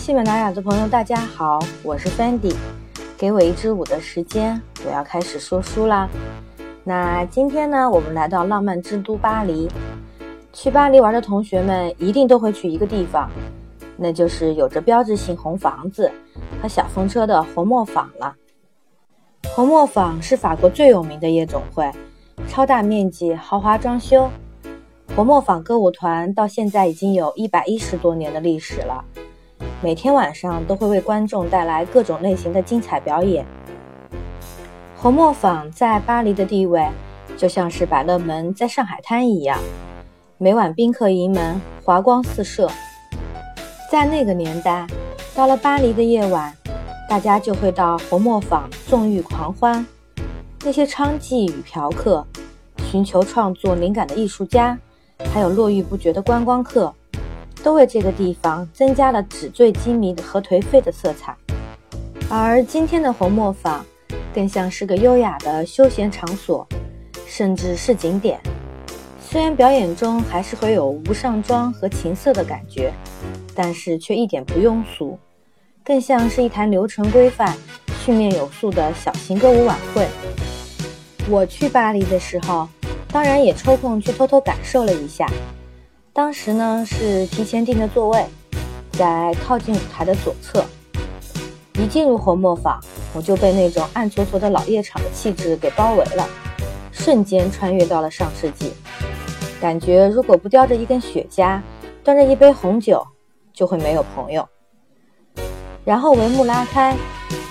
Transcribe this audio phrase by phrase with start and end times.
[0.00, 2.54] 喜马拉雅的朋友，大家好，我是 Fandy。
[3.18, 6.08] 给我一支舞的时间，我要开始说书啦。
[6.82, 9.68] 那今天呢，我们来到浪漫之都巴黎。
[10.54, 13.30] 去巴黎玩的同学们一定都会去一个地方，
[13.98, 16.10] 那就是有着标志性红房子
[16.62, 18.34] 和小风车的红磨坊了。
[19.54, 21.92] 红磨坊是法国最有名的夜总会，
[22.48, 24.30] 超大面积豪华装修。
[25.14, 29.04] 红磨坊歌舞团到现在已经有一百一十多年的历史了。
[29.82, 33.46] 每天晚上都会为观众带来各种类型的精彩表演。
[34.94, 36.86] 红磨坊在巴黎的地位
[37.34, 39.58] 就像是百乐门在上海滩一样，
[40.36, 42.70] 每晚宾客盈门，华光四射。
[43.90, 44.86] 在那个年代，
[45.34, 46.54] 到了巴黎的夜晚，
[47.08, 49.86] 大家就会到红磨坊纵欲狂欢。
[50.62, 52.26] 那些娼妓与嫖客，
[52.90, 54.78] 寻求创作灵感的艺术家，
[55.32, 56.94] 还有络绎不绝的观光客。
[57.62, 61.36] 都为这个地方增加了纸醉金迷和颓废的色彩，
[62.28, 63.84] 而今天的红磨坊
[64.34, 66.66] 更像是个优雅的休闲场所，
[67.26, 68.40] 甚至是景点。
[69.20, 72.92] 虽然表演中还是会有无上妆和情色的感觉，
[73.54, 75.18] 但是却一点不庸俗，
[75.84, 77.56] 更像是一台流程规范、
[78.04, 80.08] 训练有素的小型歌舞晚会。
[81.28, 82.68] 我去巴黎的时候，
[83.12, 85.30] 当然也抽空去偷偷感受了一下。
[86.20, 88.26] 当时呢是提前订的座位，
[88.92, 90.62] 在靠近舞台的左侧。
[91.78, 92.78] 一进入红磨坊，
[93.14, 96.28] 我就被那种暗搓搓的老夜场的气质给包围了，
[96.92, 98.74] 瞬间穿越到了上世纪。
[99.62, 101.58] 感觉如果不叼着一根雪茄，
[102.04, 103.02] 端着一杯红酒，
[103.54, 104.46] 就会没有朋友。
[105.86, 106.94] 然后帷幕拉开，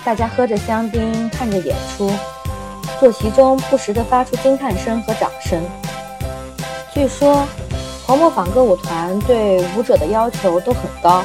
[0.04, 2.08] 大家喝着香槟，看着演出，
[3.00, 5.60] 坐席中不时地发出惊叹声和掌声。
[6.94, 7.44] 据说。
[8.10, 11.22] 红磨坊歌舞团对舞者的要求都很高，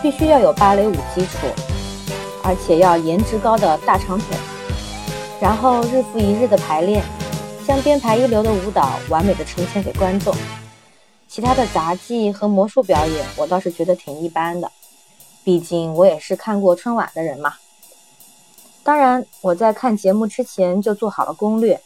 [0.00, 1.46] 必须要有芭蕾舞基础，
[2.42, 4.34] 而且要颜值高的大长腿，
[5.38, 7.04] 然后日复一日的排练，
[7.66, 10.34] 将编排一流的舞蹈完美的呈现给观众。
[11.28, 14.72] 其他的杂技和魔术表演，我倒是觉得挺一般的，
[15.44, 17.52] 毕竟我也是看过春晚的人嘛。
[18.82, 21.78] 当然，我在看节目之前就做好了攻略，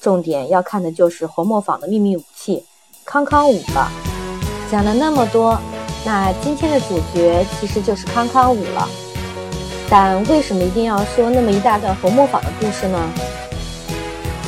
[0.00, 2.64] 重点要看的就是红磨坊的秘密武器。
[3.10, 3.90] 康康舞了，
[4.70, 5.58] 讲了那么多，
[6.04, 8.86] 那今天的主角其实就是康康舞了。
[9.88, 13.10] 但为什么一定要说那么一大段红磨坊的故事呢？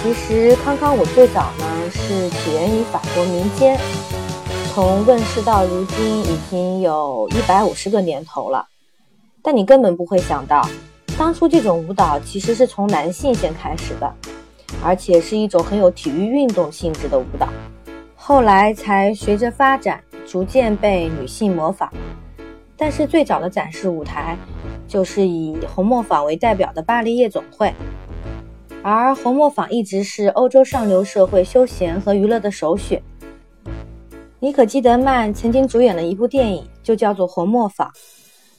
[0.03, 3.81] 其实康康舞最早呢是起源于法国民间，
[4.75, 8.67] 从问世到如今已经有一百五十个年头了。
[9.41, 10.69] 但你根本不会想到，
[11.17, 14.13] 当初这种舞蹈其实是从男性先开始的，
[14.85, 17.49] 而且是一种很有体育运动性质的舞蹈。
[18.23, 21.91] 后来才随着发展，逐渐被女性模仿。
[22.77, 24.37] 但是最早的展示舞台，
[24.87, 27.73] 就是以红磨坊为代表的巴黎夜总会。
[28.83, 33.03] 而红磨坊一直是欧洲上流社会休闲和娱乐的首选。
[34.39, 37.89] 尼可基德曼曾经主演了一部电影，就叫做《红磨坊》，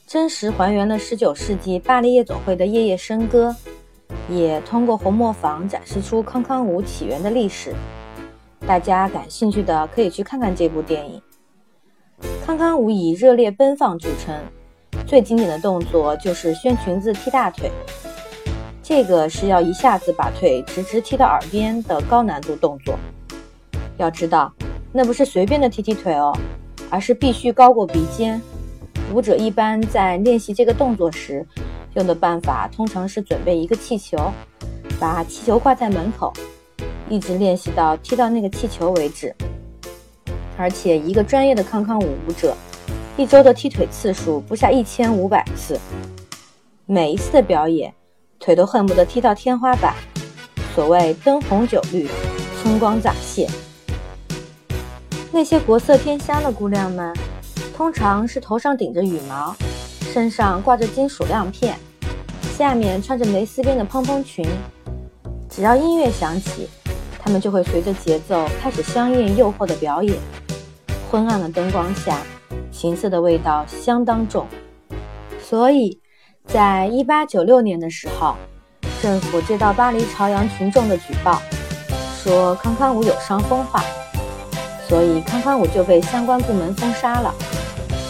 [0.07, 3.55] 真实还原了19世纪巴黎夜总会的夜夜笙歌，
[4.27, 7.73] 也通过红磨坊展示出康康舞起源的历史。
[8.71, 11.21] 大家感兴趣的可以去看看这部电影。
[12.45, 14.33] 康康舞以热烈奔放著称，
[15.05, 17.69] 最经典的动作就是掀裙子踢大腿，
[18.81, 22.97] 这个是要一下子把腿直直踢到耳边的高难度动作。
[23.97, 24.49] 要知道，
[24.93, 26.33] 那不是随便的踢踢腿哦，
[26.89, 28.41] 而是必须高过鼻尖。
[29.13, 31.45] 舞者一般在练习这个动作时，
[31.95, 34.31] 用的办法通常是准备一个气球，
[34.97, 36.31] 把气球挂在门口。
[37.11, 39.35] 一直练习到踢到那个气球为止，
[40.57, 42.55] 而且一个专业的康康舞舞者，
[43.17, 45.77] 一周的踢腿次数不下一千五百次，
[46.85, 47.93] 每一次的表演，
[48.39, 49.93] 腿都恨不得踢到天花板。
[50.73, 52.07] 所谓灯红酒绿，
[52.61, 53.45] 春光乍泄。
[55.33, 57.13] 那些国色天香的姑娘们，
[57.75, 59.53] 通常是头上顶着羽毛，
[60.13, 61.77] 身上挂着金属亮片，
[62.57, 64.47] 下面穿着蕾丝边的蓬蓬裙。
[65.49, 66.69] 只要音乐响起。
[67.31, 70.17] 他们就会随着节奏开始香艳诱惑的表演。
[71.09, 72.17] 昏暗的灯光下，
[72.73, 74.45] 情色的味道相当重。
[75.41, 75.97] 所以，
[76.45, 78.35] 在一八九六年的时候，
[79.01, 81.41] 政府接到巴黎朝阳群众的举报，
[82.21, 83.81] 说康康舞有伤风化，
[84.85, 87.33] 所以康康舞就被相关部门封杀了。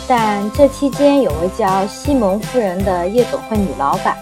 [0.08, 4.18] 但这期间，有位叫西蒙夫人的夜总会女老板，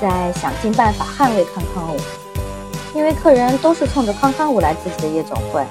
[0.00, 2.00] 在想尽办法捍卫康康舞。
[3.06, 5.64] 因为客人都是冲着康康舞来自己的夜总会，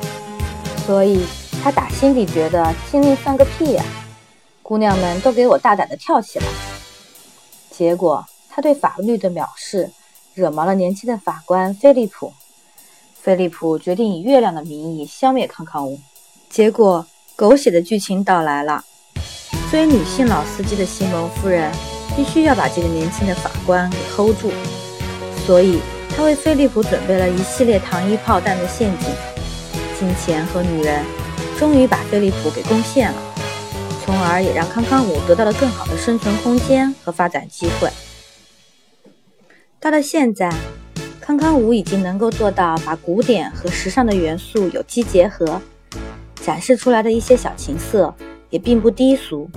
[0.85, 1.25] 所以
[1.61, 3.83] 他打心底觉得禁令算个屁呀！
[4.63, 6.45] 姑娘们都给我大胆的跳起来。
[7.69, 9.91] 结果他对法律的藐视
[10.33, 12.31] 惹毛了年轻的法官菲利普。
[13.21, 15.99] 菲利普决定以月亮的名义消灭康康舞。
[16.49, 17.05] 结果
[17.35, 18.85] 狗血的剧情到来了。
[19.69, 21.69] 作为女性老司机的西蒙夫人
[22.15, 24.49] 必须要把这个年轻的法官给 hold 住，
[25.45, 25.81] 所以
[26.15, 29.09] 他为菲利普准备了一系列糖衣炮弹的陷阱。
[29.99, 31.03] 金钱和女人
[31.57, 33.17] 终于把菲利普给攻陷了，
[34.03, 37.89] 从而也让康康舞得到了更好的生存空间和发展机会。
[39.79, 40.51] 到了现在，
[41.21, 45.61] 康康舞已经能够做到把古典和时尚的元素有机结合，
[46.41, 48.13] 展示出来的一些小情色
[48.49, 49.49] 也并不低俗，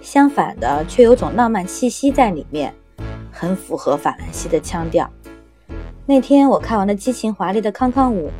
[0.00, 2.74] 相反的却有种浪漫气息在里面，
[3.30, 5.10] 很符合法兰西的腔调。
[6.08, 8.32] 那天我看完了激情华丽的康康舞。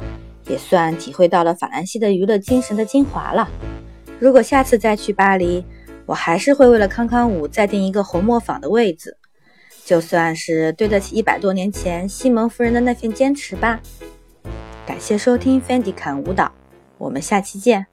[0.49, 3.47] 也算体会到了法兰西的娱乐精神的精华了。
[4.19, 5.63] 如果下次再去巴黎，
[6.07, 9.19] 我还是会为了康康舞再订一个红磨坊的位子，
[9.85, 13.79] 就算是对得起一百多年前西蒙夫人的那份坚持吧。
[14.87, 16.51] 感谢收听 Fendi 侃舞蹈，
[16.97, 17.87] 我们下期见。